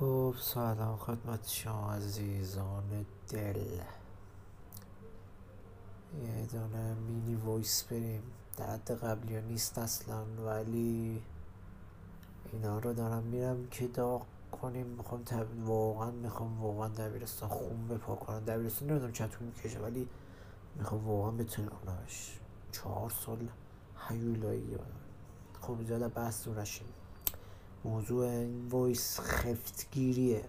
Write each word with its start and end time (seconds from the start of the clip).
خب 0.00 0.34
سلام 0.40 0.96
خدمت 0.96 1.48
شما 1.48 1.92
عزیزان 1.92 3.06
دل. 3.28 3.56
یه 6.22 6.46
دونه 6.52 6.94
مینی 6.94 7.34
وایس 7.34 7.82
بریم. 7.82 8.22
درد 8.56 8.90
قبلی 8.90 9.36
ها 9.36 9.40
نیست 9.40 9.78
اصلا 9.78 10.24
ولی 10.46 11.22
اینا 12.52 12.78
رو 12.78 12.92
دارم 12.92 13.22
میرم 13.22 13.66
که 13.66 13.86
داغ 13.88 14.22
کنیم. 14.62 14.86
می‌خوام 14.86 15.22
تب... 15.22 15.68
واقعا 15.68 16.10
می‌خوام 16.10 16.62
واقعا 16.62 16.88
دبیرستان 16.88 17.48
خون 17.48 17.88
بپا 17.88 18.14
کنم. 18.14 18.44
دبیرستان 18.44 18.90
نمی‌دونم 18.90 19.12
چطور 19.12 19.40
می‌کشه 19.40 19.78
ولی 19.78 20.08
می‌خوام 20.76 21.08
واقعا 21.08 21.30
بتونمش 21.30 22.40
چهار 22.72 23.10
سال 23.10 23.48
هیولایی 24.08 24.76
خب 25.60 25.84
زیاده 25.86 26.08
بحث 26.08 26.44
دور 26.44 26.60
نشیم 26.60 26.86
موضوع 27.84 28.26
این 28.26 28.68
وایس 28.68 29.20
خفتگیریه. 29.20 30.44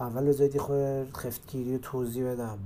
اول 0.00 0.24
بذارید 0.28 0.58
خود 0.58 1.16
خفتگیری 1.16 1.72
رو 1.72 1.78
توضیح 1.78 2.32
بدم. 2.32 2.58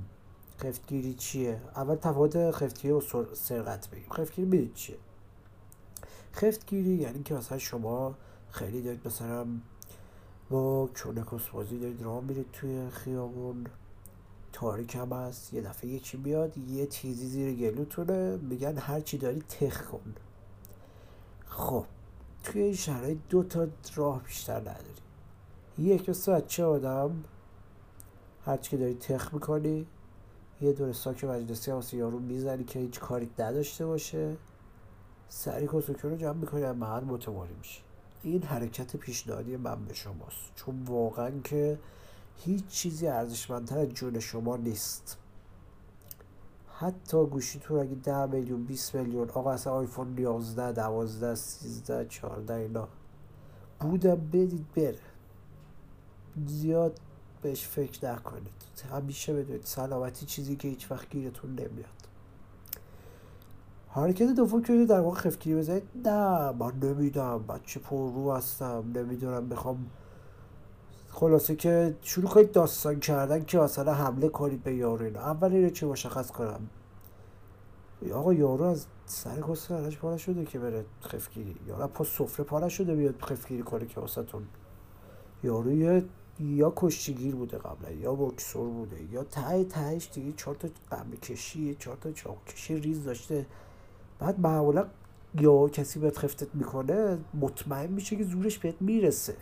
خفتگیری 0.59 1.13
چیه؟ 1.13 1.61
اول 1.75 1.95
تفاوت 1.95 2.51
خفتگیری 2.51 2.93
و 2.93 3.01
سرقت 3.33 3.89
بگیم. 3.89 4.09
خفتگیری 4.11 4.47
بدید 4.47 4.73
چیه؟ 4.73 4.97
خفتگیری 6.33 6.89
یعنی 6.89 7.23
که 7.23 7.33
مثلا 7.33 7.57
شما 7.57 8.15
خیلی 8.51 8.81
دارید 8.81 9.07
مثلا 9.07 9.45
با 10.49 10.89
چونکس 10.93 11.47
بازی 11.53 11.79
دارید 11.79 12.01
راه 12.01 12.23
میرید 12.23 12.51
توی 12.53 12.89
خیابون. 12.89 13.65
تاریک 14.53 14.95
هم 14.95 15.13
هست. 15.13 15.53
یه 15.53 15.61
دفعه 15.61 15.89
یکی 15.89 16.17
بیاد 16.17 16.57
یه 16.57 16.85
تیزی 16.85 17.27
زیر 17.27 17.53
گلوتونه. 17.53 18.37
میگن 18.37 18.77
هر 18.77 18.99
چی 18.99 19.17
داری 19.17 19.41
تخ 19.41 19.85
کن. 19.85 20.15
خب 21.45 21.85
توی 22.47 22.61
این 22.61 22.75
شرایط 22.75 23.17
دو 23.29 23.43
تا 23.43 23.67
راه 23.95 24.23
بیشتر 24.23 24.59
نداری. 24.59 24.93
یک 25.77 26.09
مثل 26.09 26.41
چه 26.47 26.63
آدم؟ 26.63 27.23
هرچی 28.45 28.69
که 28.69 28.77
داری 28.77 28.93
تخ 28.93 29.33
می‌کنی 29.33 29.87
یه 30.61 30.73
دور 30.73 30.93
ساک 30.93 31.23
مجلسی 31.23 31.71
واسه 31.71 31.97
یارو 31.97 32.19
می‌زنی 32.19 32.63
که 32.63 32.79
هیچ 32.79 32.99
کاری 32.99 33.29
نداشته 33.39 33.85
باشه. 33.85 34.37
سری 35.29 35.67
کسوکه 35.67 36.07
رو 36.07 36.17
جمع 36.17 36.33
می‌کنی 36.33 36.63
از 36.63 36.75
محل 36.75 37.03
متواری 37.03 37.53
میشه 37.53 37.81
این 38.23 38.43
حرکت 38.43 38.97
پیشنهادی 38.97 39.57
من 39.57 39.85
به 39.85 39.93
شماست. 39.93 40.51
چون 40.55 40.83
واقعا 40.83 41.31
که 41.43 41.79
هیچ 42.37 42.67
چیزی 42.67 43.07
ارزشمندتر 43.07 43.77
از 43.77 43.89
جون 43.89 44.19
شما 44.19 44.57
نیست. 44.57 45.17
حتی 46.79 47.25
گوشیتون 47.25 47.79
اگه 47.79 47.95
ده 47.95 48.25
میلیون 48.25 48.63
20 48.63 48.95
میلیون 48.95 49.29
آقا 49.29 49.51
اصلا 49.51 49.73
آیفون 49.73 50.17
11 50.17 50.71
12 50.71 51.35
13 51.35 52.05
14 52.05 52.53
اینا. 52.53 52.87
بودم 53.79 54.15
بدید 54.15 54.65
بره. 54.75 54.99
زیاد 56.45 56.99
بهش 57.41 57.67
فکر 57.67 58.11
نکنید. 58.11 58.51
همیشه 58.91 59.33
بدونید 59.33 59.65
سلامتی 59.65 60.25
چیزی 60.25 60.55
که 60.55 60.67
هیچ 60.67 60.91
وقت 60.91 61.09
گیرتون 61.09 61.49
نمیاد. 61.49 62.07
حرکت 63.89 64.27
دوم 64.27 64.63
که 64.63 64.85
در 64.85 64.99
واقع 64.99 65.17
خفگیری 65.17 65.57
بزنید. 65.59 65.83
نه 66.05 66.51
من 66.51 66.71
نمیدم 66.83 67.43
بچه 67.43 67.79
پر 67.79 68.11
رو 68.11 68.33
هستم. 68.33 68.83
نمی‌دونم. 68.95 69.49
بخوام 69.49 69.85
خلاصه 71.19 71.55
که 71.55 71.95
شروع 72.01 72.29
کنید 72.29 72.51
داستان 72.51 72.99
کردن 72.99 73.43
که 73.45 73.59
اصلا 73.59 73.93
حمله 73.93 74.29
کنید 74.29 74.63
به 74.63 74.75
یارو 74.75 75.05
اینا. 75.05 75.19
اول 75.19 75.53
اینو 75.53 75.69
چه 75.69 75.85
مشخص 75.87 76.31
کنم. 76.31 76.69
آقا 78.13 78.33
یارو 78.33 78.65
از 78.65 78.85
سر 79.05 79.41
کسی 79.41 79.95
پاره 79.95 80.17
شده 80.17 80.45
که 80.45 80.59
بره 80.59 80.85
خفگیری. 81.03 81.55
یارو 81.67 81.87
پا 81.87 82.03
سفره 82.03 82.45
پاره 82.45 82.69
شده 82.69 82.95
بیاد 82.95 83.21
خفگیری 83.21 83.63
کنه 83.63 83.85
که 83.85 83.99
واسهتون 83.99 84.43
یارو 85.43 85.71
یه 85.71 86.03
یا 86.39 86.73
کشتیگیر 86.75 87.35
بوده 87.35 87.57
قبلا 87.57 87.91
یا 87.91 88.15
بکسور 88.15 88.69
بوده 88.69 89.03
یا 89.11 89.23
ته 89.23 89.63
تهش 89.63 90.09
دیگه 90.13 90.31
چهار 90.31 90.55
تا 90.55 90.67
قبل 90.91 91.15
کشی 91.15 91.75
چهار 91.75 91.97
تا 92.01 92.11
چاق 92.11 92.37
کشی 92.47 92.75
ریز 92.75 93.03
داشته. 93.03 93.45
بعد 94.19 94.39
معمولا 94.39 94.87
یا 95.41 95.67
کسی 95.67 95.99
بهت 95.99 96.17
خفتت 96.17 96.55
می‌کنه 96.55 97.17
مطمئن 97.33 97.91
میشه 97.91 98.15
که 98.15 98.23
زورش 98.23 98.57
بهت 98.57 98.81
می‌رسه. 98.81 99.35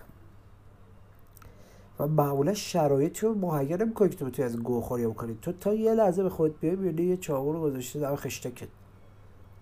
و 2.00 2.08
معمولا 2.08 2.54
شرایطی 2.54 3.26
رو 3.26 3.34
مهیا 3.34 3.78
نمی‌کنه 3.78 4.10
که 4.10 4.16
تو 4.16 4.26
بتونی 4.26 4.46
از 4.46 4.58
گوخوری 4.58 5.08
بکنی. 5.08 5.38
تو 5.42 5.52
تا 5.52 5.74
یه 5.74 5.94
لحظه 5.94 6.24
به 6.24 6.30
خود 6.30 6.60
بیای 6.60 6.76
می‌بینی 6.76 7.10
یه 7.10 7.18
چاقو 7.18 7.54
رو 7.54 7.62
گذاشته 7.62 8.00
در 8.00 8.16
خشتکت 8.16 8.68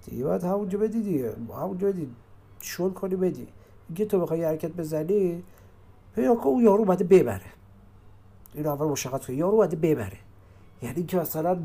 دیگه 0.05 0.23
باید 0.23 0.43
همونجا 0.43 0.79
بدی 0.79 1.01
دیگه. 1.01 1.33
همونجا 1.57 1.87
بدی. 1.87 2.09
شل 2.61 2.89
کنی 2.89 3.15
بدی. 3.15 3.47
اینکه 3.89 4.05
تو 4.05 4.19
بخوای 4.19 4.43
حرکت 4.43 4.71
بزنی 4.71 5.43
یا 6.17 6.35
که 6.35 6.47
اون 6.47 6.63
یارو 6.63 6.81
اومده 6.81 7.03
ببره. 7.03 7.45
این 8.53 8.67
اول 8.67 8.87
مشخص 8.87 9.25
کنی 9.25 9.35
یارو 9.35 9.55
اومده 9.55 9.75
ببره. 9.75 10.17
یعنی 10.81 11.03
که 11.03 11.17
مثلا 11.17 11.57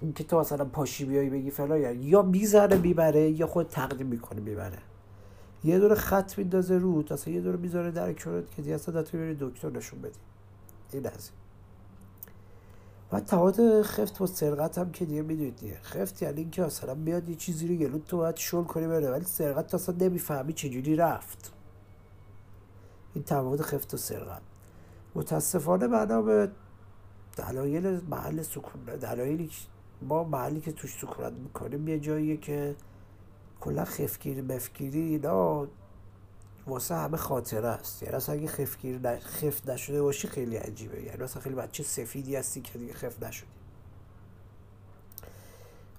اینکه 0.00 0.24
تو 0.24 0.40
مثلا 0.40 0.64
پاشی 0.64 1.04
بیای 1.04 1.30
بگی 1.30 1.50
فلان 1.50 2.02
یا 2.02 2.22
می‌زنه 2.22 2.76
می‌بره 2.76 3.30
یا 3.30 3.46
خود 3.46 3.68
تقدیم 3.68 4.06
می‌کنه 4.06 4.40
می‌بره. 4.40 4.78
یه 5.66 5.78
دور 5.78 5.94
خط 5.94 6.38
میندازه 6.38 6.78
رو 6.78 7.04
اصلا 7.10 7.34
یه 7.34 7.40
دور 7.40 7.56
می‌ذاره 7.56 7.90
در 7.90 8.12
کنارت 8.12 8.50
که 8.50 8.62
دیگه 8.62 8.74
اصلا 8.74 9.02
بری 9.02 9.36
دکتر 9.40 9.70
نشون 9.70 10.00
بدی. 10.00 10.18
این 10.92 11.06
از 11.06 11.30
و 13.12 13.20
تفاوت 13.20 13.82
خفت 13.82 14.18
با 14.18 14.26
سرقت 14.26 14.78
هم 14.78 14.92
که 14.92 15.04
دیگه 15.04 15.22
می‌دونید 15.22 15.56
دیگه. 15.56 15.78
خفت 15.82 16.22
یعنی 16.22 16.40
اینکه 16.40 16.64
اصلا 16.64 16.94
میاد 16.94 17.28
یه 17.28 17.34
چیزی 17.34 17.68
رو 17.68 17.74
گلوت 17.74 18.06
تو 18.06 18.16
باید 18.16 18.36
شل 18.36 18.62
کنی 18.64 18.86
بره 18.86 19.10
ولی 19.10 19.24
سرقت 19.24 19.66
تو 19.66 19.76
اصلا 19.76 19.94
نمی‌فهمی 20.00 20.52
چجوری 20.52 20.96
رفت. 20.96 21.52
این 23.14 23.24
تفاوت 23.24 23.62
خفت 23.62 23.94
و 23.94 23.96
سرقت. 23.96 24.42
متاسفانه 25.14 25.88
بنا 25.88 26.22
به 26.22 26.50
دلایل 27.36 28.00
محل 28.10 28.42
سکون 28.42 28.84
دلایلی 28.84 29.50
ما 30.02 30.24
محلی 30.24 30.60
که 30.60 30.72
توش 30.72 30.98
سکونت 30.98 31.32
می‌کنیم 31.32 31.88
یه 31.88 31.98
جاییه 31.98 32.36
که 32.36 32.76
کلا 33.60 33.84
خفگیری 33.84 34.40
مفگیری 34.40 35.00
اینا 35.00 35.66
واسه 36.66 36.94
همه 36.94 37.16
خاطره 37.16 37.68
است. 37.68 38.02
یعنی 38.02 38.14
اصلا 38.14 38.34
اگه 38.34 38.46
خفگیر 38.46 38.98
ن... 38.98 39.18
خف 39.18 39.68
نشده 39.68 40.02
باشی 40.02 40.28
خیلی 40.28 40.56
عجیبه. 40.56 41.02
یعنی 41.02 41.22
اصلا 41.22 41.42
خیلی 41.42 41.54
بچه 41.54 41.82
سفیدی 41.82 42.36
هستی 42.36 42.60
که 42.60 42.78
دیگه 42.78 42.92
خف 42.92 43.22
نشدی. 43.22 43.46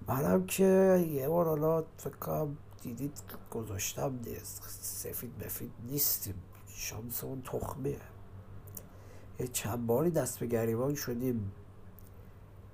منم 0.07 0.45
که 0.45 1.07
یه 1.11 1.27
بار 1.29 1.45
حالا 1.45 1.83
فکر 1.97 2.15
کنم 2.15 2.57
دیدید 2.81 3.21
گذاشتم 3.51 4.19
سفید 4.81 5.45
مفید 5.45 5.71
نیستیم. 5.89 6.35
شانس 6.67 7.23
اون 7.23 7.41
تخمیه. 7.41 7.99
یه 9.39 9.47
چند 9.47 9.87
باری 9.87 10.11
دست 10.11 10.39
به 10.39 10.45
گریبان 10.45 10.95
شدیم. 10.95 11.51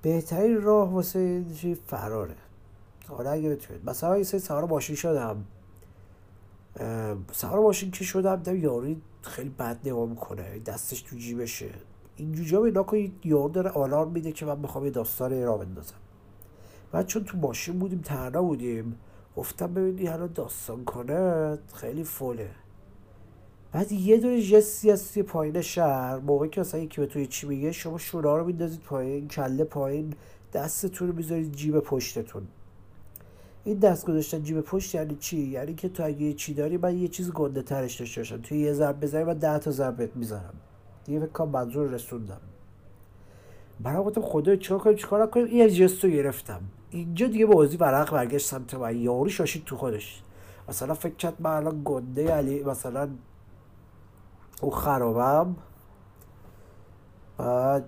بهترین 0.02 0.62
راه 0.62 0.94
واسه 0.94 1.44
فراره. 1.88 2.36
حالا 3.08 3.32
اگه 3.32 3.50
بتونید. 3.50 3.90
مثلا 3.90 4.18
یه 4.18 4.24
سری 4.24 4.40
سوار 4.40 4.66
ماشین 4.66 4.96
شدم. 4.96 5.46
سوار 7.32 7.60
ماشین 7.60 7.92
که 7.92 8.04
شدم 8.04 8.36
دیدم 8.36 8.58
یاری 8.58 9.02
خیلی 9.22 9.50
بد 9.50 9.80
نگاه 9.86 10.10
می‌کنه. 10.10 10.60
دستش 10.60 11.02
تو 11.02 11.16
جیبشه. 11.16 11.70
اینجوری 12.16 12.56
هم 12.56 12.62
اینا 12.62 12.84
که 12.84 13.12
یارو 13.24 13.50
داره 13.50 13.70
آلارم 13.70 14.12
میده 14.12 14.32
که 14.32 14.46
من 14.46 14.60
می‌خوام 14.60 14.86
یه 14.86 14.92
داستان 14.92 15.44
را 15.44 15.58
بندازم. 15.58 15.96
بعد 16.92 17.06
چون 17.06 17.24
تو 17.24 17.38
ماشین 17.38 17.80
بودیم 17.80 18.02
تنها 18.02 18.42
بودیم 18.42 18.98
گفتم 19.36 19.74
ببینی 19.74 20.08
حالا 20.08 20.28
داستان 20.28 20.86
کنه 20.86 21.58
خیلی 21.74 22.04
فوله. 22.04 22.50
بعد 23.72 23.92
یه 23.92 24.18
دونه 24.18 24.42
جستی 24.42 24.92
از 24.92 25.14
توی 25.14 25.24
پایین 25.24 25.62
شهر 25.62 26.20
موقعی 26.20 26.50
که 26.50 26.62
اصلا 26.62 26.80
یکی 26.80 27.02
به 27.02 27.08
توی 27.08 27.28
چی 27.28 27.48
میگه 27.48 27.72
شما 27.72 27.98
شورا 27.98 28.38
رو 28.38 28.46
میندازید 28.46 28.80
پایین 28.80 29.28
کله 29.28 29.64
پایین 29.64 30.14
دستتون 30.54 31.08
رو 31.08 31.16
می‌ذارید 31.16 31.52
جیب 31.52 31.80
پشتتون. 31.80 32.48
این 33.66 33.80
دست 33.80 34.06
گذاشتن 34.06 34.44
جیب 34.44 34.62
پشت 34.62 34.96
یعنی 34.96 35.16
چی؟ 35.16 35.38
یعنی 35.38 35.74
که 35.74 35.90
تو 35.90 36.04
اگه 36.04 36.34
چی 36.34 36.54
داری 36.54 36.78
من 36.78 36.98
یه 36.98 37.08
چیز 37.08 37.32
گنده 37.32 37.62
ترش 37.62 38.00
داشته 38.00 38.22
باشم. 38.22 38.42
توی 38.42 38.60
یه 38.60 38.74
ضرب 38.74 39.00
بزنی 39.00 39.24
من 39.24 39.38
ده 39.38 39.60
تا 39.60 39.72
ضربت 39.72 40.16
می‌زنم. 40.16 40.54
دیگه 41.06 41.26
فکر 41.26 41.44
منظور 41.44 41.90
رسوندم. 41.90 42.42
برای 43.80 44.04
گفتم 44.04 44.22
خدا 44.22 44.56
چیکار 44.56 44.80
کنیم 44.80 44.96
چیکار 44.96 45.28
کنیم 45.28 45.46
این 45.46 45.68
جستو 45.68 46.08
گرفتم. 46.08 46.62
اینجا 46.90 47.28
دیگه 47.28 47.46
بازی 47.46 47.78
ورق 47.78 48.12
برگشت 48.12 48.48
سمت 48.48 48.74
من. 48.74 48.98
یارو 48.98 49.30
شاشید 49.30 49.64
تو 49.66 49.78
خودش. 49.78 50.22
مثلا 50.70 50.94
فکر 50.94 51.16
کرد 51.16 51.34
من 51.40 51.52
الان 51.52 51.82
گنده 51.86 52.32
علی 52.32 52.64
مثلا 52.64 53.10
او 54.62 54.70
خرابم. 54.70 55.56
بعد 57.38 57.86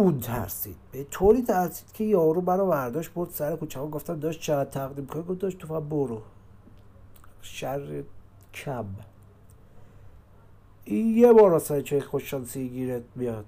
اون 0.00 0.20
ترسید. 0.20 0.76
به 0.92 1.04
طوری 1.04 1.42
ترسید 1.42 1.92
که 1.92 2.04
یارو 2.04 2.40
برا 2.40 2.66
برداشت 2.66 3.12
برد 3.14 3.30
سر 3.30 3.56
کوچه 3.56 3.80
گفتم 3.80 4.20
داشت 4.20 4.40
چقدر 4.40 4.70
تقدیم 4.70 5.06
کنی 5.06 5.22
گفت 5.22 5.38
داشت 5.38 5.58
تو 5.58 5.68
فقط 5.68 5.82
برو. 5.82 6.22
شر 7.42 8.02
کم. 8.54 8.84
این 10.84 11.16
یه 11.16 11.32
بار 11.32 11.54
اصلا 11.54 11.80
چه 11.80 12.00
خوششانسی 12.00 12.68
گیرت 12.68 13.02
میاد. 13.14 13.44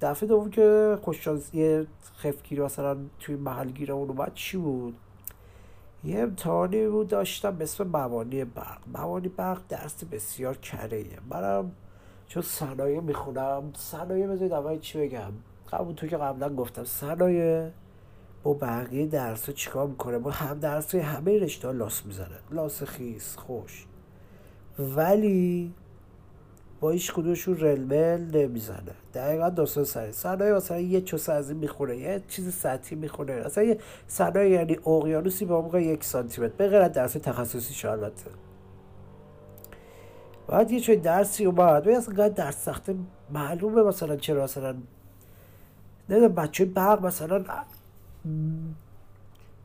دفعه 0.00 0.28
دوم 0.28 0.50
که 0.50 0.98
خوششانسی 1.02 1.86
خفگیری 2.16 2.62
مثلا 2.62 2.96
توی 3.20 3.36
محل 3.36 3.70
گیره 3.70 3.94
اون 3.94 4.08
اومد 4.08 4.34
چی 4.34 4.56
بود؟ 4.56 4.94
یه 6.04 6.18
امتحانی 6.18 6.86
بود 6.86 7.08
داشتم 7.08 7.56
به 7.56 7.64
اسم 7.64 7.84
موانی 7.84 8.44
برق. 8.44 8.80
موانی 8.94 9.28
برق 9.28 9.60
درس 9.68 10.04
بسیار 10.04 10.56
کره 10.56 11.04
منم 11.30 11.72
چون 12.28 12.42
صنایع 12.42 13.00
می‌خونم 13.00 13.72
صنایع 13.76 14.26
بذارید 14.26 14.52
اول 14.52 14.78
چی 14.78 14.98
بگم؟ 14.98 15.32
قبول 15.72 15.94
تو 15.94 16.06
که 16.06 16.16
قبلا 16.16 16.54
گفتم. 16.54 16.84
صنایع 16.84 17.68
با 18.42 18.54
بقیه 18.54 19.06
درس 19.06 19.50
چیکار 19.50 19.86
می‌کنه؟ 19.86 20.18
با 20.18 20.30
هم 20.30 20.58
درس 20.58 20.94
همه 20.94 21.38
رشته 21.38 21.72
لاس 21.72 22.06
می‌زنه 22.06 22.38
لاس 22.50 22.82
خیس 22.82 23.36
خوش. 23.36 23.86
ولی 24.78 25.74
با 26.80 26.90
هیچ 26.90 27.12
کدومشون 27.12 27.56
رلمل 27.60 28.20
نمی‌زنه. 28.36 28.94
دقیقا 29.14 29.48
داستان 29.48 29.84
سری 29.84 30.12
صنایع 30.12 30.56
مثلا 30.56 30.80
یه 30.80 31.00
چوسه 31.00 31.32
از 31.32 31.50
یه 31.50 32.22
چیز 32.28 32.54
سطحی 32.54 32.96
می‌خونه 32.96 33.32
اصلا 33.32 33.64
یه 33.64 33.78
صنایع 34.06 34.50
یعنی 34.50 34.78
اقیانوسی 34.86 35.44
به 35.44 35.54
عمق 35.54 35.74
یک 35.74 36.04
سانتیمتر. 36.04 36.52
به 36.56 36.68
غیر 36.68 36.88
درس 36.88 37.12
تخصصی 37.12 37.88
البته. 37.88 38.30
بعد 40.48 40.70
یه 40.70 40.80
چوی 40.80 40.96
درسی 40.96 41.44
اومد 41.44 41.86
و 41.86 41.90
اصلا 41.90 42.28
درس 42.28 42.64
سخته. 42.64 42.94
معلومه 43.30 43.82
مثلا 43.82 44.16
چرا 44.16 44.44
مثلا 44.44 44.76
نه 46.08 46.28
بچه 46.28 46.64
برق 46.64 47.06
مثلا 47.06 47.44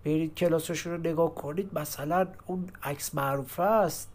برید 0.06 0.36
کلاسشون 0.36 0.94
رو 0.94 1.00
نگاه 1.00 1.36
کنید 1.36 1.80
مثلا 1.80 2.28
اون 2.46 2.70
عکس 2.84 3.16
معروفه 3.16 3.64
است. 3.64 4.10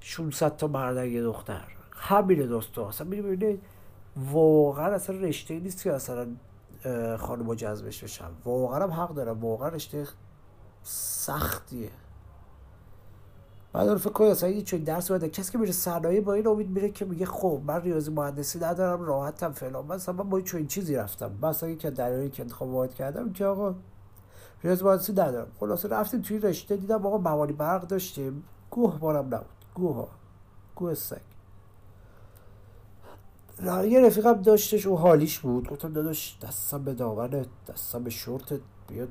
600 0.00 0.56
تا 0.56 0.66
مرد 0.66 1.06
یه 1.06 1.22
دختر. 1.22 1.64
همینه 1.92 2.46
دوستا. 2.46 2.88
اصلا 2.88 3.06
ببینید 3.06 3.62
واقعا 4.16 4.94
اصلا 4.94 5.16
رشته 5.16 5.60
نیست 5.60 5.82
که 5.82 5.92
اصلا 5.92 6.26
خانم 7.16 7.54
جذبش 7.54 8.04
بشن. 8.04 8.30
واقعا 8.44 8.82
هم 8.82 8.90
حق 8.90 9.14
دارم 9.14 9.44
واقعا 9.44 9.68
رشته 9.68 10.08
سختیه. 10.82 11.90
بعد 13.74 13.96
فکر 13.96 14.10
کنید 14.10 14.30
اصلا 14.30 14.60
چون 14.60 14.80
درس 14.80 15.10
بده. 15.10 15.28
کسی 15.28 15.52
که 15.52 15.58
میره 15.58 15.72
صنایع 15.72 16.20
با 16.20 16.32
این 16.32 16.46
امید 16.46 16.70
میره 16.70 16.90
که 16.90 17.04
میگه 17.04 17.26
خب 17.26 17.60
من 17.66 17.80
ریاضی 17.80 18.10
مهندسی 18.10 18.58
ندارم 18.58 19.02
راحتم 19.02 19.52
فلان. 19.52 19.86
مثلا 19.86 20.14
من 20.14 20.30
با 20.30 20.42
این 20.54 20.66
چیزی 20.66 20.94
رفتم. 20.94 21.32
مثلا 21.42 21.74
که 21.74 21.90
دلایلی 21.90 22.30
که 22.30 22.42
انتخاب 22.42 22.68
وارد 22.68 22.94
کردم 22.94 23.32
که 23.32 23.46
آقا 23.46 23.74
ریاضی 24.64 24.84
مهندسی 24.84 25.12
ندارم. 25.12 25.46
خلاصه 25.60 25.88
رفتیم 25.88 26.20
توی 26.20 26.38
رشته 26.38 26.76
دیدم 26.76 27.06
آقا 27.06 27.18
موانی 27.18 27.52
برق 27.52 27.86
داشتیم. 27.86 28.44
گوه 28.70 28.98
بارم 28.98 29.34
نبود. 29.34 29.46
گوه 29.74 30.08
گوه 30.74 30.94
سگ. 30.94 31.20
یه 33.88 34.00
رفیقم 34.06 34.42
داشتش 34.42 34.86
و 34.86 34.96
حالیش 34.96 35.38
بود. 35.38 35.68
گفتم 35.68 35.92
داداش 35.92 36.38
دستم 36.42 36.84
به 36.84 36.94
داغنه. 36.94 37.46
دستم 37.68 38.04
به 38.04 38.10
شورتت. 38.10 38.60
بیاد 38.88 39.08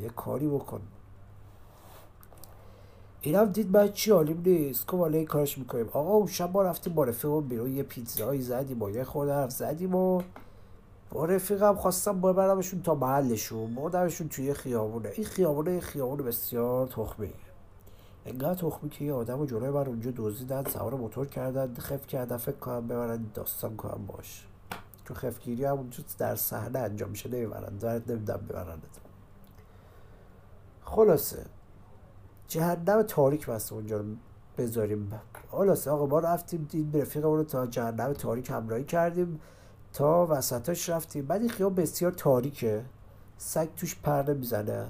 یه 0.00 0.08
کاری 0.08 0.48
بکن. 0.48 0.80
اینم 3.20 3.44
دید 3.44 3.72
باید 3.72 3.92
چی 3.92 4.10
حالیم 4.10 4.42
نیست؟ 4.46 4.88
که 4.88 4.96
والا 4.96 5.24
کارش 5.24 5.58
می‌کنیم. 5.58 5.86
آقا 5.92 6.10
اون 6.10 6.26
شب 6.26 6.52
ما 6.52 6.62
رفتیم 6.62 6.94
با 6.94 7.04
رفیقم 7.04 7.40
بیرون 7.40 7.76
یه 7.76 7.82
پیتزایی 7.82 8.42
زدیم 8.42 8.82
و 8.82 8.90
یه 8.90 9.04
خورده 9.04 9.32
حرف 9.32 9.50
زدیم 9.50 9.94
و 9.94 10.22
با 11.10 11.24
رفیقم 11.24 11.74
خواستم 11.74 12.20
ببرمشون 12.20 12.82
تا 12.82 12.94
محلشون 12.94 13.74
بردمشون 13.74 14.28
توی 14.28 14.54
خیابونه. 14.54 15.08
این 15.14 15.26
خیابونه 15.26 15.72
یه 15.72 15.80
خیابونه 15.80 16.22
بسیار 16.22 16.86
تخمی. 16.86 17.32
انقدر 18.26 18.54
تخمی 18.54 18.90
که 18.90 19.04
یه 19.04 19.12
آدم 19.12 19.40
و 19.40 19.46
جلوی 19.46 19.70
من 19.70 19.86
اونجا 19.86 20.10
دزدیدن 20.16 20.64
سوار 20.64 20.94
موتور 20.94 21.26
کردن 21.26 21.74
خف 21.74 22.06
کردن 22.06 22.36
فکر 22.36 22.56
کنم 22.56 22.88
ببرن 22.88 23.26
داستان 23.34 23.76
کنم 23.76 24.06
باش. 24.06 24.46
چون 25.04 25.16
خفگیری 25.16 25.64
هم 25.64 25.76
اونجا 25.76 26.04
در 26.18 26.36
صحنه 26.36 26.78
انجام 26.78 27.10
میشه. 27.10 27.28
نمی‌برن 27.28 27.78
دارد 27.78 28.12
نمیدم 28.12 28.40
ببرند 28.48 28.86
خلاصه. 30.84 31.46
جهنم 32.48 33.02
تاریک 33.02 33.46
بسته 33.46 33.74
اونجا 33.74 33.96
رو 33.96 34.04
بذاریم؟ 34.58 35.12
خلاصه 35.50 35.90
آقا 35.90 36.06
ما 36.06 36.18
رفتیم 36.18 36.66
دید 36.70 36.96
رفیقمون 36.96 37.36
رو 37.36 37.44
تا 37.44 37.66
جهنم 37.66 38.12
تاریک 38.12 38.50
همراهی 38.50 38.84
کردیم. 38.84 39.40
تا 39.92 40.26
وسطاش 40.30 40.88
رفتیم. 40.88 41.26
بعد 41.26 41.40
این 41.40 41.50
خیاب 41.50 41.80
بسیار 41.80 42.12
تاریکه. 42.12 42.84
سگ 43.38 43.68
توش 43.76 43.96
پرده 44.02 44.34
می‌زنه 44.34 44.86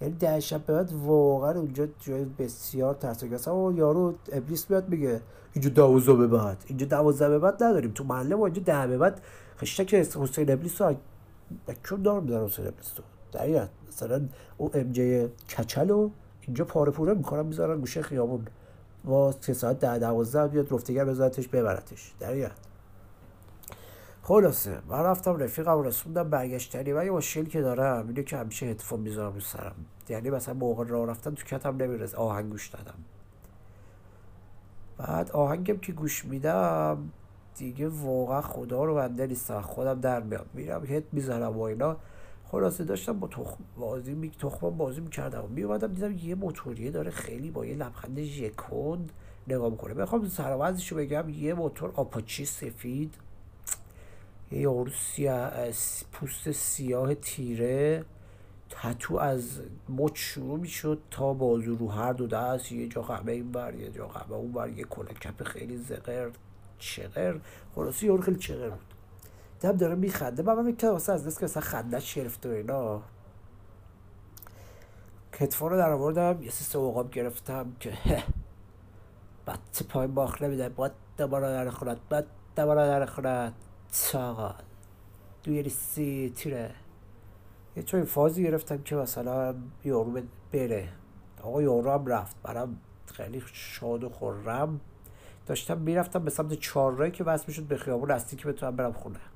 یعنی 0.00 0.14
ده 0.14 0.40
شب 0.40 0.66
به 0.66 0.72
بعد 0.72 0.92
واقعا 0.92 1.50
اونجا 1.50 1.86
جای 1.98 2.24
بسیار 2.24 2.94
ترسناک 2.94 3.32
است. 3.32 3.48
اما 3.48 3.72
یارو 3.72 4.14
ابلیس 4.32 4.70
میاد 4.70 4.88
میگه 4.88 5.20
اینجا 5.52 5.70
دوازده 5.70 6.14
به 6.14 6.26
بعد. 6.26 6.64
اینجا 6.66 6.86
دوازده 6.86 7.28
به 7.28 7.38
بعد 7.38 7.62
نداریم. 7.62 7.90
تو 7.90 8.04
محله 8.04 8.34
ما 8.34 8.46
اینجا 8.46 8.62
ده 8.62 8.86
به 8.86 8.98
بعد 8.98 9.20
خشتک 9.58 9.94
حسین 9.94 10.50
ابلیس 10.50 10.80
رو 10.80 10.94
چون 11.82 12.02
دار 12.02 12.20
میدن 12.20 12.44
حسین 12.44 12.66
ابلیس 12.66 12.92
رو. 12.96 13.04
دقیقا. 13.32 13.66
مثلا 13.88 14.28
اون 14.58 14.70
ام 14.74 14.92
جی 14.92 15.28
کچل 15.58 16.08
اینجا 16.46 16.64
پاره 16.64 16.92
پوره 16.92 17.14
می‌کنن 17.14 17.46
می‌ذارن 17.46 17.80
گوشه 17.80 18.02
خیابون. 18.02 18.46
با 19.04 19.34
سه 19.40 19.52
ساعت 19.52 19.78
ده 19.78 19.98
دوازده 19.98 20.48
بیاد 20.48 20.72
رفتگر 20.72 21.04
بذارتش 21.04 21.48
ببرتش. 21.48 22.14
دقیقا 22.20 22.54
خلاصه 24.22 24.78
من 24.88 25.02
رفتم 25.02 25.36
رفیقم 25.36 25.82
رسوندم 25.82 26.30
برگشتنی. 26.30 26.92
و 26.92 27.04
یه 27.04 27.10
مشکلی 27.10 27.46
که 27.46 27.60
دارم 27.60 28.08
اینه 28.08 28.22
که 28.22 28.36
همیشه 28.36 28.66
هدفون 28.66 29.00
می‌ذارم 29.00 29.34
رو 29.34 29.40
سرم. 29.40 29.74
یعنی 30.08 30.30
مثلا 30.30 30.54
موقع 30.54 30.84
راه 30.86 31.06
رفتن 31.06 31.34
تو 31.34 31.44
کتم 31.44 31.76
نمی‌رسه. 31.76 32.16
آهنگ 32.16 32.50
گوش 32.50 32.68
دادم. 32.68 32.94
بعد 34.98 35.30
آهنگم 35.30 35.78
که 35.78 35.92
گوش 35.92 36.24
میدم 36.24 37.10
دیگه 37.56 37.88
واقعا 37.88 38.40
خدا 38.40 38.84
رو 38.84 38.94
بنده 38.94 39.26
نیستم. 39.26 39.60
خودم 39.60 40.00
در 40.00 40.20
میام. 40.20 40.44
میرم 40.54 40.84
هد 40.86 41.04
می‌زنم 41.12 41.58
و 41.58 41.60
اینا. 41.60 41.96
خلاصه 42.52 42.84
داشتم 42.84 43.20
با 43.20 43.28
تخم 43.28 43.64
بازی 43.76 44.14
می 44.14 44.30
تخم 44.30 44.70
بازی 44.70 45.00
می‌کردم. 45.00 45.48
می 45.48 45.62
اومدم 45.62 45.92
دیدم 45.92 46.18
یه 46.18 46.34
موتوریه 46.34 46.90
داره 46.90 47.10
خیلی 47.10 47.50
با 47.50 47.66
یه 47.66 47.74
لبخند 47.76 48.22
ژکوند 48.22 49.12
نگاه 49.48 49.70
می‌کنه. 49.70 49.94
بخوام 49.94 50.28
سر 50.28 50.56
بگم 50.94 51.28
یه 51.28 51.54
موتور 51.54 51.92
آپاچی 51.96 52.44
سفید 52.44 53.14
یه 54.50 54.68
پوست 56.12 56.50
سیاه 56.50 57.14
تیره 57.14 58.04
تتو 58.70 59.16
از 59.16 59.60
مچ 59.88 60.16
شروع 60.16 60.58
می‌شد 60.58 60.98
تا 61.10 61.32
بازو 61.32 61.76
رو 61.76 61.88
هر 61.88 62.12
دو 62.12 62.26
دست 62.26 62.72
یه 62.72 62.88
جا 62.88 63.02
قبه 63.02 63.32
این 63.32 63.52
بر 63.52 63.74
یه 63.74 63.90
جا 63.90 64.06
قبه 64.06 64.34
اون 64.34 64.52
بر 64.52 64.68
یه 64.68 64.84
کلا 64.84 65.12
کپ 65.12 65.42
خیلی 65.42 65.76
زقر 65.76 66.30
چغر 66.78 67.38
خلاصی 67.74 68.06
یارو 68.06 68.22
خیلی 68.22 68.38
چغر 68.38 68.70
بود. 68.70 68.91
دیدم 69.62 69.76
داره 69.76 69.94
میخنده 69.94 70.42
من 70.42 70.54
من 70.54 70.76
واسه 70.82 71.12
از 71.12 71.26
دست 71.26 71.38
که 71.38 71.44
مثلا 71.44 71.62
خندش 71.62 72.18
و 72.18 72.48
اینا. 72.48 73.02
کتفا 75.32 75.68
رو 75.68 75.76
در 75.76 75.90
آوردم 75.90 76.42
یه 76.42 76.50
سه 76.50 76.78
اوقاب 76.78 77.10
گرفتم 77.10 77.72
که 77.80 77.92
بچه 79.46 79.84
پای 79.88 80.06
باخ 80.06 80.42
نمیده 80.42 80.68
باید 80.68 80.92
دبارا 81.18 81.50
در 81.50 81.70
خورد 81.70 82.00
باید 82.08 82.24
دبارا 82.56 82.86
در 82.86 83.06
خورد 83.06 83.54
چاقال 83.92 84.54
دوی 85.44 85.68
سی 85.68 86.32
تیره. 86.36 86.70
یه 87.76 87.82
چون 87.82 88.04
فازی 88.04 88.42
گرفتم 88.42 88.82
که 88.82 88.96
مثلا 88.96 89.54
یارو 89.84 90.20
بره. 90.52 90.88
آقا 91.42 91.62
یارو 91.62 91.90
هم 91.90 92.06
رفت 92.06 92.36
برام 92.42 92.76
خیلی 93.06 93.42
شاد 93.52 94.04
و 94.04 94.08
خورم 94.08 94.80
داشتم 95.46 95.78
می‌رفتم 95.78 96.24
به 96.24 96.30
سمت 96.30 96.52
چهارراهی 96.52 97.10
که 97.10 97.24
وصل 97.24 97.44
می‌شد 97.48 97.62
به 97.62 97.76
خیابون 97.76 98.10
اصلی 98.10 98.38
که 98.38 98.48
بتونم 98.48 98.76
برم 98.76 98.92
خونه. 98.92 99.31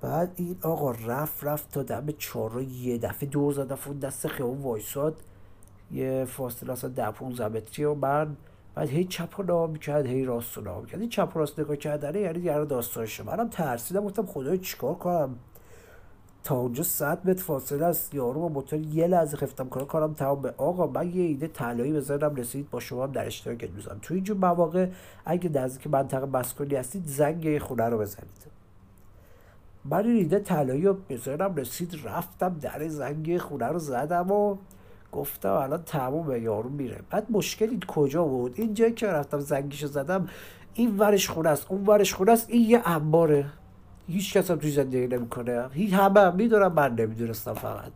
بعد 0.00 0.32
این 0.36 0.56
آقا 0.62 0.90
رفت 0.90 1.44
رفت 1.44 1.72
تا 1.72 1.82
دم 1.82 2.06
چهار 2.18 2.62
یه 2.62 2.98
دفعه 2.98 3.28
دور 3.28 3.52
زد 3.52 3.78
اون 3.86 3.98
دست 3.98 4.26
خیابون 4.26 4.58
وایساد. 4.58 5.16
یه 5.92 6.24
فاصله 6.24 6.72
اصلا 6.72 6.90
ده 6.90 7.10
15 7.10 7.48
متری 7.48 7.84
و 7.84 7.94
من 7.94 8.36
بعد 8.74 8.88
هی 8.88 9.04
چپ 9.04 9.40
رو 9.40 9.46
نام 9.46 9.70
می‌کرد 9.70 10.06
هی 10.06 10.24
راست 10.24 10.56
رو 10.56 10.64
نام 10.64 10.80
می‌کرد. 10.80 11.08
چپ 11.08 11.38
راست 11.38 11.60
نگاه 11.60 11.76
کردنه 11.76 12.20
یعنی 12.20 12.38
دیگه 12.38 12.64
داستانشه 12.64 13.22
منم 13.24 13.48
ترسیدم 13.48 14.04
گفتم 14.04 14.26
خدای 14.26 14.58
چیکار 14.58 14.94
کنم؟ 14.94 15.36
تا 16.44 16.56
اونجا 16.56 16.82
صد 16.82 17.28
متر 17.28 17.42
فاصله 17.42 17.84
است. 17.86 18.14
یارو 18.14 18.40
با 18.40 18.48
موتور 18.48 18.80
یه 18.80 19.06
لحظه 19.06 19.36
خفتم 19.36 19.68
کنم 19.68 19.86
کارم 19.86 20.14
تمام 20.14 20.42
به 20.42 20.54
آقا 20.56 20.86
من 20.86 21.14
یه 21.14 21.22
ایده 21.22 21.46
طلایی 21.48 21.92
بزنم 21.92 22.34
رسید 22.34 22.70
با 22.70 22.80
شما 22.80 23.04
هم 23.04 23.12
در 23.12 23.26
اشتراک 23.26 23.70
می‌ذارم 23.74 23.98
تو 24.02 24.14
اینجور 24.14 24.36
مواقع 24.36 24.88
اگه 25.24 25.48
نزدیک 25.48 25.86
منطقه 25.86 26.26
مسکونی 26.26 26.74
هستید 26.74 27.06
زنگ 27.06 27.58
خونه 27.58 27.84
رو 27.84 27.98
بزنید. 27.98 28.57
من 29.90 30.06
ایده 30.06 30.38
طلایی 30.38 30.82
رو 30.82 30.96
بزنم 31.08 31.54
رسید 31.54 31.94
رفتم 32.04 32.56
در 32.60 32.88
زنگ 32.88 33.38
خونه 33.38 33.66
رو 33.66 33.78
زدم 33.78 34.30
و 34.30 34.56
گفتم 35.12 35.52
الان 35.52 35.82
تموم 35.82 36.42
یارو 36.42 36.68
میره. 36.68 37.00
بعد 37.10 37.26
مشکلی 37.30 37.80
کجا 37.88 38.24
بود؟ 38.24 38.54
این 38.56 38.74
جایی 38.74 38.92
که 38.92 39.06
رفتم 39.06 39.40
زنگیشو 39.40 39.86
زدم 39.86 40.28
این 40.74 40.96
ورش 40.98 41.30
خونه 41.30 41.48
است 41.48 41.66
اون 41.68 41.86
ورش 41.86 42.14
خونه 42.14 42.32
است 42.32 42.50
این 42.50 42.70
یه 42.70 42.88
انباره. 42.88 43.46
هیچ 44.08 44.36
کس 44.36 44.50
هم 44.50 44.56
توی 44.56 44.70
زندگی 44.70 45.06
نمی‌کنه. 45.06 45.68
هیچ 45.72 45.92
همه 45.92 46.20
هم 46.20 46.36
می‌دونم 46.36 46.72
من 46.72 46.94
نمی‌دونستم 46.94 47.54
فقط. 47.54 47.92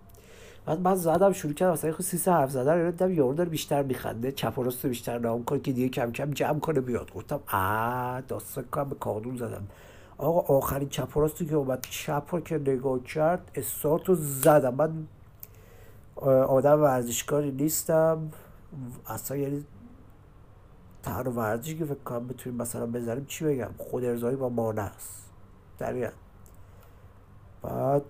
بعد 0.67 0.81
من 0.81 0.95
زدم 0.95 1.33
شروع 1.33 1.53
کردم 1.55 1.73
مثلا 1.73 1.93
خود 1.93 2.07
سیسه 2.07 2.33
حرف 2.33 2.51
زدن 2.51 2.79
رو 2.79 2.91
دیدم 2.91 3.13
یارو 3.13 3.35
داره 3.35 3.49
بیشتر 3.49 3.83
میخنده 3.83 4.33
چپ 4.33 4.59
و 4.59 4.63
راست 4.63 4.87
بیشتر 4.87 5.19
نام 5.19 5.45
کنه 5.45 5.61
که 5.61 5.73
دیگه 5.73 5.89
کم 5.89 6.13
کم 6.13 6.31
جمع 6.31 6.59
کنه 6.59 6.81
بیاد. 6.81 7.13
گفتم 7.15 7.41
آ 7.53 8.21
داستان 8.29 8.65
کنم 8.73 8.89
به 8.89 8.95
کادون 8.95 9.37
زدم. 9.37 9.67
آقا 10.19 10.55
آخرین 10.55 10.89
چپ 10.89 11.19
راستی 11.19 11.47
که 11.47 11.55
اومد 11.55 11.87
چپ 11.91 12.25
رو 12.31 12.41
که 12.41 12.59
نگاه 12.59 13.03
کرد 13.03 13.51
استارت 13.55 14.09
رو 14.09 14.15
زدم. 14.15 14.75
من 14.75 15.07
آدم 16.47 16.83
ورزشکاری 16.83 17.51
نیستم. 17.51 18.31
اصلا 19.07 19.37
یعنی 19.37 19.65
تنها 21.03 21.31
ورزشی 21.31 21.79
که 21.79 21.85
فکر 21.85 21.95
کنم 21.95 22.29
بتونیم 22.29 22.63
مثلا 22.63 22.87
بزنیم 22.87 23.25
چی 23.25 23.45
بگم؟ 23.45 23.71
خود 23.79 24.05
ارزایی 24.05 24.37
با 24.37 24.49
مانه 24.49 24.83
است. 24.83 25.31
در 25.79 26.13
بعد 27.63 28.03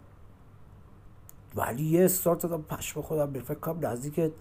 ولی 1.56 1.84
یه 1.84 2.04
استارت 2.04 2.42
دادم 2.42 2.62
پشم 2.62 3.02
خودم 3.02 3.32
فکر 3.32 3.58
کنم 3.58 3.86
نزدیک 3.86 4.32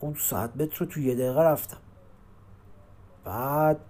اون 0.00 0.14
ساعت 0.18 0.56
متر 0.56 0.78
رو 0.78 0.86
تو 0.86 1.00
یه 1.00 1.14
دقیقه 1.14 1.40
رفتم. 1.40 1.76
بعد 3.24 3.80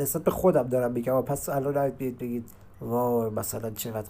نسبت 0.00 0.24
به 0.24 0.30
خودم 0.30 0.68
دارم 0.68 0.92
میگم 0.92 1.22
پس 1.22 1.48
الان 1.48 1.78
نبید 1.78 1.98
بگید 1.98 2.18
بگید 2.18 2.50
وای 2.80 3.30
مثلا 3.30 3.70
چقدر 3.70 4.08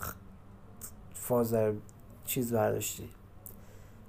فاز 1.14 1.54
چیز 2.26 2.52
برداشتی. 2.52 3.08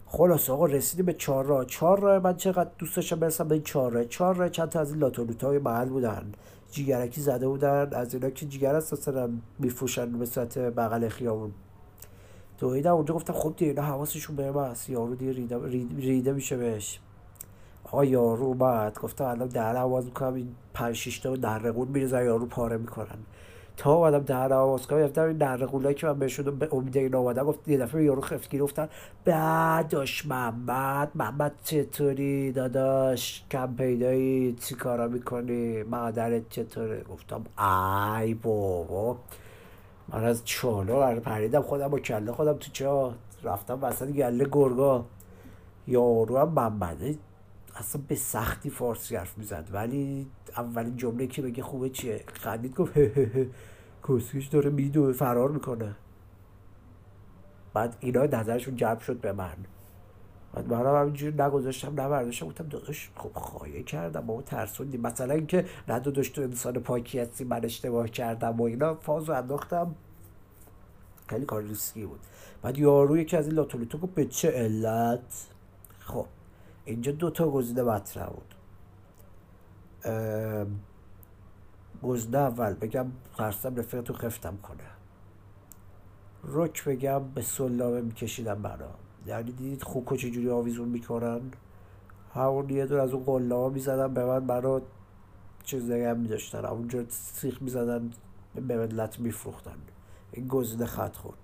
خلاص 0.06 0.50
آقا 0.50 0.66
رسیدیم 0.66 1.06
به 1.06 1.14
چهار 1.14 1.46
راه. 1.46 1.66
چهار 1.66 2.00
راه 2.00 2.20
من 2.20 2.36
چقدر 2.36 2.70
دوست 2.78 2.96
داشتم 2.96 3.20
برسم 3.20 3.48
به 3.48 3.56
این 3.56 3.64
چهار 3.64 3.92
راه. 3.92 4.06
چهار 4.06 4.36
راه 4.36 4.50
چند 4.50 4.70
تا 4.70 4.80
از 4.80 4.92
این 4.92 5.00
لاتولوتا 5.00 5.48
های 5.48 5.58
محل 5.58 5.90
بودن. 5.90 6.32
جیگرکی 6.72 7.22
زده 7.22 7.48
بودن 7.48 7.90
از 7.94 8.14
اینا 8.14 8.30
که 8.30 8.46
جیگر 8.46 8.76
اساسا 8.76 9.30
میفروشن 9.60 10.12
به 10.20 10.26
صورت 10.26 10.58
بغل 10.58 11.10
خیابون. 11.10 11.52
دویدم 12.60 12.94
اونجا 12.94 13.14
گفتم 13.14 13.34
خب 13.34 13.54
دیگه 13.58 13.72
اینا 13.72 13.82
حواسشون 13.82 14.36
به 14.36 14.62
هست. 14.62 14.90
یارو 14.90 15.16
دیگه 15.16 15.32
ریده, 15.32 15.68
ریده 15.98 16.34
میشه 16.34 16.58
بهش. 16.58 17.00
آقا 17.92 18.06
یارو 18.06 18.46
اومد 18.46 19.00
گفتم 19.00 19.26
الان 19.26 19.48
دهن 19.48 19.76
آواز 19.76 20.06
می‌کنم 20.06 20.34
این 20.34 20.56
پنج 20.74 20.96
شیش 20.96 21.20
تا 21.20 21.36
درقون 21.36 21.88
میرزن 21.88 22.26
یارو 22.26 22.46
پاره 22.46 22.78
می‌کنن. 22.78 23.18
تا 23.78 23.94
اومدم 23.94 24.20
دهن 24.20 24.52
آواز 24.52 24.88
کنم 24.88 25.06
گفتم 25.06 25.24
این 25.24 25.94
که 25.94 26.08
من 26.08 26.20
بهشون 26.20 26.60
به 26.60 26.70
امید 26.72 26.98
این 26.98 27.12
گفت 27.12 27.68
یه 27.68 27.78
دفعه 27.78 28.04
یارو 28.04 28.22
خفتگیر 28.22 28.62
گفتن 28.62 28.90
بعدش 29.26 30.26
محمد 30.26 31.12
محمد 31.16 31.52
چطوری 31.64 32.52
داداش؟ 32.52 33.44
کم 33.52 33.76
پیدایی؟ 33.76 34.54
چی 34.54 34.76
کارا 34.76 35.08
می‌کنی؟ 35.08 35.84
مادرت 35.84 36.50
چطوره؟ 36.50 37.04
گفتم 37.04 37.42
ای 38.18 38.34
بابا. 38.34 39.18
من 40.10 40.24
از 40.24 40.46
چالا 40.46 41.20
پریدم 41.20 41.62
خودم 41.62 41.88
با 41.88 42.00
کله 42.00 42.32
خودم 42.32 42.54
تو 42.54 42.72
چا 42.72 43.14
رفتم 43.44 43.80
وسط 43.82 44.12
گله 44.12 44.48
گرگا. 44.52 45.06
یارو 45.88 46.38
هم 46.38 46.50
محمده. 46.50 47.16
اصلا 47.78 48.02
به 48.08 48.16
سختی 48.16 48.70
فارسی 48.70 49.16
حرف 49.16 49.38
می‌زد. 49.38 49.70
ولی 49.72 50.28
اولین 50.58 50.98
جمله 50.98 51.28
که 51.28 51.42
بگه 51.42 51.64
خوبه 51.64 51.90
چیه؟ 51.90 52.24
خندید 52.34 52.76
گفت 52.76 52.94
کسکش 54.08 54.48
داره 54.48 54.70
میدو 54.70 55.14
فرار 55.14 55.52
می‌کنه. 55.52 55.96
بعد 57.74 57.98
اینا 58.00 58.26
نظرشون 58.26 58.76
جمع 58.76 59.00
شد 59.00 59.20
به 59.22 59.34
من. 59.34 59.56
بعد 60.54 60.74
منم 60.74 60.96
همینجوری 60.96 61.34
نگذاشتم 61.42 61.92
نبرداشتم 62.02 62.48
گفتم 62.48 62.68
داداش 62.68 63.10
خب 63.16 63.32
خواهی 63.34 63.84
کردم 63.84 64.22
با 64.22 64.34
اون 64.34 64.44
ترسوندی. 64.44 64.98
مثلا 64.98 65.34
اینکه 65.34 65.66
نه 65.88 66.00
داداش 66.00 66.30
تو 66.30 66.42
انسان 66.42 66.74
پاکی 66.74 67.20
هستی 67.20 67.44
من 67.44 67.66
اشتباه 67.66 68.08
کردم 68.08 68.62
و 68.62 68.64
اینا 68.64 68.96
فازو 68.96 69.34
انداختم. 69.34 69.96
خیلی 71.28 71.46
کار 71.46 71.64
ریسکی 71.64 72.06
بود. 72.06 72.20
بعد 72.62 72.78
یارو 72.78 73.18
یکی 73.18 73.38
از 73.38 73.48
این 73.48 73.56
لاتولیتو 73.56 73.98
گفت 73.98 74.14
به 74.14 74.26
چه 74.26 74.52
علت؟ 74.52 75.48
خب 76.00 76.26
اینجا 76.88 77.12
دوتا 77.12 77.50
گزینه 77.50 77.84
مطرح 77.84 78.30
بود. 78.30 78.56
گزینه 82.04 82.38
اول 82.38 82.74
بگم 82.74 83.06
ترسم 83.38 83.76
رفیقتو 83.76 84.14
خفتم 84.14 84.58
کنه. 84.58 84.84
رک 86.44 86.84
بگم 86.84 87.24
به 87.36 87.42
سلامه 87.42 88.02
میکشیدم 88.02 88.62
برا. 88.62 88.90
یعنی 89.26 89.52
دیدید 89.52 89.84
خوکو 89.84 90.16
چجوری 90.16 90.50
آویزون 90.50 90.90
می‌کنن؟ 90.90 91.42
همون 92.34 92.70
یه 92.70 92.86
دور 92.86 93.00
از 93.00 93.12
اون 93.12 93.24
قله 93.24 93.56
ها 93.56 93.70
می‌زدن 93.70 94.14
به 94.14 94.26
من 94.26 94.48
برا 94.48 94.82
چیز 95.64 95.92
هم 95.92 96.18
میداشتن. 96.18 96.66
اونجا 96.66 97.04
سیخ 97.10 97.62
می‌زدن 97.62 98.10
به 98.56 98.78
ملت 98.78 99.20
میفروختن. 99.20 99.78
این 100.32 100.48
گزینه 100.48 100.86
خط 100.86 101.16
خورد. 101.16 101.38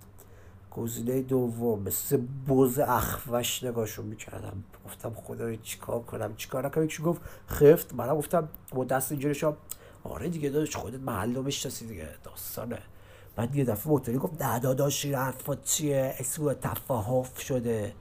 گزینه 0.76 1.22
دوم 1.22 1.82
مثل 1.82 2.16
بوز 2.46 2.78
اخوش 2.78 3.64
نگاهشون 3.64 4.06
می‌کردم. 4.06 4.64
گفتم 4.86 5.14
خدا 5.14 5.54
چیکار 5.54 6.00
کنم؟ 6.00 6.36
چیکار 6.36 6.66
نکنم؟ 6.66 6.84
یکیشون 6.84 7.06
گفت 7.06 7.20
خفت. 7.48 7.94
منم 7.94 8.16
گفتم 8.16 8.48
با 8.72 8.84
دست 8.84 9.12
اینجوری 9.12 9.54
آره 10.04 10.28
دیگه 10.28 10.48
داداش 10.48 10.76
خودت 10.76 11.00
محل 11.00 11.34
رو 11.34 11.42
می‌شناسی 11.42 11.86
دیگه 11.86 12.08
داستانه. 12.24 12.78
بعد 13.36 13.56
یه 13.56 13.64
دفعه 13.64 13.92
موتوری 13.92 14.18
گفت 14.18 14.42
نه 14.42 14.58
داداش 14.58 15.04
این 15.04 15.14
حرفات 15.14 15.64
چیه؟ 15.64 16.14
اسم 16.18 16.52
تفاهف 16.52 17.40
شده. 17.40 17.92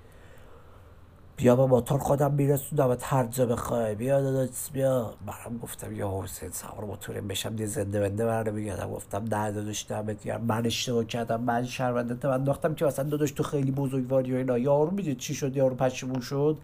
بیا 1.37 1.55
با 1.55 1.67
موتور 1.67 1.99
خودم 1.99 2.33
میرسوندم 2.33 2.89
و 2.89 2.95
هر 3.01 3.23
بخوای 3.45 3.95
بیا 3.95 4.21
داداش 4.21 4.49
بیا. 4.73 5.13
برام 5.25 5.57
گفتم 5.57 5.95
یا 5.95 6.21
حسین 6.23 6.51
سوار 6.51 6.85
موتور 6.85 7.21
بشم 7.21 7.57
یه 7.57 7.65
زنده 7.65 7.99
بنده 7.99 8.25
برنه 8.25 8.51
میگردم. 8.51 8.91
گفتم 8.91 9.23
نه 9.31 9.51
داداش 9.51 9.85
دمت 9.89 10.23
گرم. 10.23 10.41
من 10.41 10.65
اشتباه 10.65 11.05
کردم 11.05 11.41
من 11.41 11.65
شرمنده 11.65 12.27
من 12.27 12.33
انداختم 12.33 12.75
که 12.75 12.85
مثلا 12.85 13.09
داداش 13.09 13.31
تو 13.31 13.43
خیلی 13.43 13.71
بزرگواری 13.71 14.33
و 14.33 14.35
اینا. 14.35 14.57
یارو 14.57 14.91
می‌دید 14.91 15.17
چی 15.17 15.35
شد؟ 15.35 15.55
یارو 15.55 15.75
پشیمون 15.75 16.21
شد. 16.21 16.57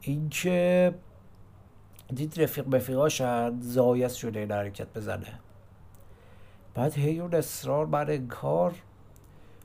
اینکه 0.00 0.94
دید 2.14 2.42
رفیق 2.42 2.70
بفیقاشن 2.70 3.60
زایست 3.60 4.16
شده 4.16 4.40
این 4.40 4.52
حرکت 4.52 4.86
بزنه. 4.94 5.38
بعد 6.74 6.92
هی 6.92 7.20
اون 7.20 7.34
اصرار 7.34 7.86
بر 7.86 8.10
انکار. 8.10 8.74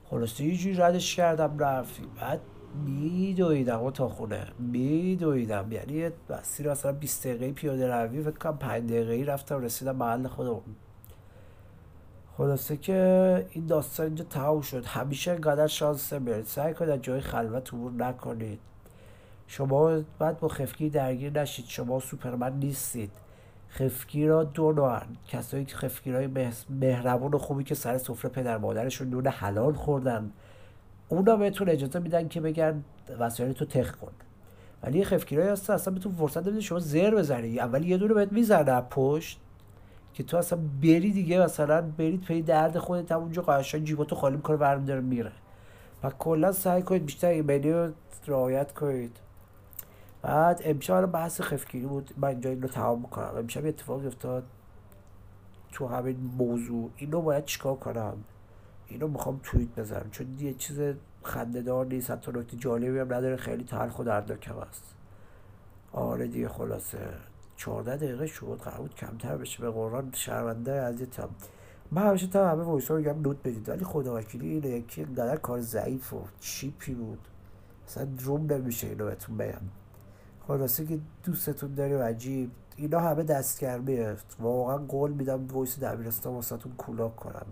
خلاصه 0.09 0.43
یه 0.43 0.57
جوری 0.57 0.75
ردش 0.75 1.15
کردم 1.15 1.59
رفتیم 1.59 2.07
بعد 2.21 2.39
میدویدم 2.85 3.83
و 3.83 3.91
تا 3.91 4.09
خونه. 4.09 4.47
میدویدم. 4.59 5.71
یعنی 5.71 6.09
مسیر 6.29 6.69
اصلا 6.69 6.91
20 6.91 7.27
دقیقه 7.27 7.51
پیاده 7.51 7.95
روی 7.95 8.21
فکر 8.21 8.31
کنم 8.31 8.57
5 8.57 8.89
دقیقه 8.89 9.31
رفتم 9.31 9.61
رسیدم 9.61 9.95
محل 9.95 10.27
خودم 10.27 10.61
خلاصه 12.37 12.77
که 12.77 13.45
این 13.51 13.65
داستان 13.65 14.05
اینجا 14.05 14.23
تموم 14.23 14.61
شد. 14.61 14.85
همیشه 14.85 15.31
انقدر 15.31 15.67
شانس 15.67 16.13
نمیارید 16.13 16.45
سعی 16.45 16.73
کنید 16.73 17.01
جای 17.01 17.21
خلوت 17.21 17.73
عبور 17.73 17.91
نکنید. 17.91 18.59
شما 19.47 20.01
بعد 20.19 20.39
با 20.39 20.47
خفگی 20.47 20.89
درگیر 20.89 21.39
نشید. 21.39 21.65
شما 21.67 21.99
سوپرمن 21.99 22.53
نیستید. 22.53 23.11
خفگی 23.69 24.27
را 24.27 24.43
دو 24.43 24.71
نوعن. 24.71 25.07
کسایی 25.27 25.65
که 25.65 25.75
خفگیرهای 25.75 26.27
مهربون 26.69 27.33
و 27.33 27.37
خوبی 27.37 27.63
که 27.63 27.75
سر 27.75 27.97
سفره 27.97 28.31
پدر 28.31 28.57
مادرشون 28.57 29.09
نون 29.09 29.27
حلال 29.27 29.73
خوردن. 29.73 30.31
اونا 31.09 31.35
بهتون 31.35 31.69
اجازه 31.69 31.99
میدن 31.99 32.27
که 32.27 32.41
بگن 32.41 32.83
وسایل 33.19 33.53
تو 33.53 33.65
تخ 33.65 33.95
کن. 33.95 34.11
ولی 34.83 35.03
خفگیرایی 35.03 35.49
هست 35.49 35.69
اصلا 35.69 35.93
بهتون 35.93 36.15
فرصت 36.15 36.47
نمیده 36.47 36.61
شما 36.61 36.79
زر 36.79 37.15
بزنی. 37.15 37.59
اول 37.59 37.85
یه 37.85 37.97
دونه 37.97 38.13
بهت 38.13 38.31
می‌زنه 38.31 38.81
پشت 38.81 39.39
که 40.13 40.23
تو 40.23 40.37
اصلا 40.37 40.59
بری 40.81 41.11
دیگه 41.11 41.39
مثلا 41.39 41.81
برید 41.81 42.21
پی 42.21 42.41
درد 42.41 42.77
خودت 42.77 43.11
هم 43.11 43.19
اونجا 43.19 43.41
قشنگ 43.41 43.83
جیباتو 43.83 44.15
خالی 44.15 44.35
می‌کنه 44.35 44.57
برمی 44.57 44.85
داره 44.85 45.01
میره. 45.01 45.31
و 46.03 46.09
کلا 46.09 46.51
سعی 46.51 46.81
کنید 46.81 47.05
بیشتر 47.05 47.27
ایمنی 47.27 47.71
رو 47.71 47.91
رعایت 48.27 48.73
کنید. 48.73 49.17
بعد 50.21 50.61
امشب 50.65 51.05
بحث 51.05 51.41
خفگیری 51.41 51.85
بود. 51.85 52.11
من 52.17 52.27
اینجا 52.27 52.49
این 52.49 52.61
رو 52.61 52.67
تمام 52.67 53.01
می‌کنم. 53.01 53.31
امشب 53.37 53.65
اتفاق 53.65 54.05
افتاد 54.05 54.43
تو 55.71 55.87
همین 55.87 56.17
موضوع. 56.37 56.89
اینو 56.97 57.21
باید 57.21 57.45
چیکار 57.45 57.75
کنم؟ 57.75 58.13
اینو 58.87 59.07
می‌خوام 59.07 59.39
توییت 59.43 59.69
بزنم. 59.77 60.09
چون 60.11 60.39
یه 60.39 60.53
چیز 60.53 60.79
خندهدار 61.23 61.85
نیست 61.85 62.11
حتی 62.11 62.31
نکته 62.31 62.57
جالبی 62.57 62.99
هم 62.99 63.13
نداره. 63.13 63.35
خیلی 63.35 63.63
تلخ 63.63 63.99
و 63.99 64.03
دردناکم 64.03 64.57
است. 64.57 64.83
آره 65.93 66.27
دیگه 66.27 66.49
خلاصه. 66.49 66.97
چهارده 67.55 67.95
دقیقه 67.95 68.27
شد. 68.27 68.59
قرار 68.63 68.77
بود 68.77 68.95
کمتر 68.95 69.37
بشه. 69.37 69.61
به 69.61 69.69
قرآن 69.71 70.09
شرمنده 70.13 70.81
عزیزم 70.81 71.29
من 71.91 72.07
همیشه 72.07 72.27
تا 72.27 72.49
همه 72.49 72.63
وایس 72.63 72.91
ها 72.91 72.97
میگم 72.97 73.21
نوت 73.21 73.37
بدید. 73.43 73.69
ولی 73.69 73.85
خدا 73.85 74.15
وکیلی 74.15 74.69
یکی 74.69 75.05
قدر 75.05 75.37
کار 75.37 75.61
ضعیف 75.61 76.13
و 76.13 76.21
چیپی 76.39 76.93
بود. 76.93 77.19
اصلا 77.87 78.05
دروم 78.05 78.53
نمیشه 78.53 78.87
اینو 78.87 79.05
بهتون 79.05 79.37
بگم. 79.37 79.61
خلاصه 80.47 80.85
که 80.85 80.99
دوستتون 81.23 81.73
داری 81.73 81.93
و 81.93 82.03
عجیب. 82.03 82.51
اینا 82.75 82.99
همه 82.99 83.23
دستگرمیه. 83.23 84.15
واقعا 84.39 84.77
قول 84.77 85.11
میدم 85.11 85.47
وایس 85.47 85.79
دبیرستان 85.79 86.33
واسهتون 86.33 86.71
کولاک 86.77 87.15
کنم. 87.15 87.45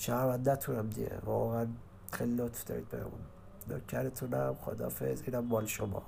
شهروندتونم 0.00 0.90
دیگه. 0.90 1.18
واقعا 1.24 1.66
خیلی 2.12 2.36
لطف 2.36 2.64
دارید 2.64 2.88
بهمون 2.88 3.20
نوکرتونم 3.68 4.54
خدافز 4.60 5.22
اینم 5.26 5.44
مال 5.44 5.66
شما 5.66 6.02